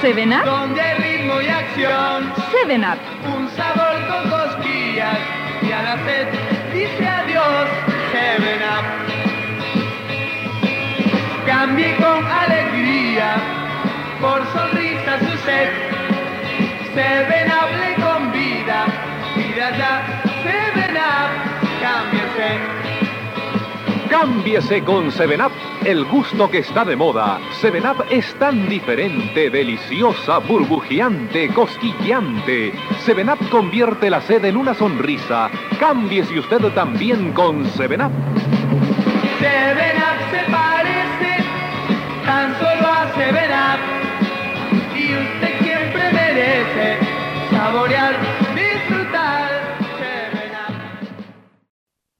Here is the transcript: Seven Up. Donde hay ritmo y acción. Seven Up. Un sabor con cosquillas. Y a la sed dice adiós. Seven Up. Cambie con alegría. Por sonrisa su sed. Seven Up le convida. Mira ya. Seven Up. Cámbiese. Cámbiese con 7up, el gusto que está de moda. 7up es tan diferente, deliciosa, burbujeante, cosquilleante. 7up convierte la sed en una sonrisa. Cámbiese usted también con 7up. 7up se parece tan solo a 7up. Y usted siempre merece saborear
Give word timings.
Seven 0.00 0.32
Up. 0.32 0.44
Donde 0.44 0.80
hay 0.80 0.98
ritmo 0.98 1.40
y 1.40 1.48
acción. 1.48 2.32
Seven 2.52 2.84
Up. 2.84 2.98
Un 3.36 3.48
sabor 3.50 4.06
con 4.06 4.30
cosquillas. 4.30 5.18
Y 5.62 5.72
a 5.72 5.82
la 5.82 5.96
sed 6.04 6.28
dice 6.72 7.08
adiós. 7.08 7.68
Seven 8.12 8.62
Up. 8.62 8.84
Cambie 11.46 11.96
con 11.96 12.24
alegría. 12.24 13.36
Por 14.20 14.46
sonrisa 14.52 15.18
su 15.18 15.36
sed. 15.44 15.70
Seven 16.94 17.48
Up 17.50 17.70
le 17.80 17.94
convida. 18.02 18.86
Mira 19.36 19.70
ya. 19.76 20.22
Seven 20.44 20.96
Up. 20.96 21.30
Cámbiese. 21.82 22.85
Cámbiese 24.18 24.82
con 24.82 25.10
7up, 25.10 25.50
el 25.84 26.06
gusto 26.06 26.50
que 26.50 26.60
está 26.60 26.86
de 26.86 26.96
moda. 26.96 27.38
7up 27.60 28.06
es 28.08 28.34
tan 28.36 28.66
diferente, 28.66 29.50
deliciosa, 29.50 30.38
burbujeante, 30.38 31.48
cosquilleante. 31.48 32.72
7up 33.04 33.50
convierte 33.50 34.08
la 34.08 34.22
sed 34.22 34.46
en 34.46 34.56
una 34.56 34.72
sonrisa. 34.72 35.50
Cámbiese 35.78 36.38
usted 36.38 36.62
también 36.72 37.34
con 37.34 37.66
7up. 37.66 38.10
7up 39.38 40.18
se 40.30 40.50
parece 40.50 41.44
tan 42.24 42.54
solo 42.58 42.88
a 42.88 43.12
7up. 43.12 43.78
Y 44.96 45.12
usted 45.12 45.60
siempre 45.60 46.12
merece 46.12 46.96
saborear 47.50 48.45